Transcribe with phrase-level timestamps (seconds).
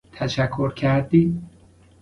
[0.13, 1.41] تشکر کردی؟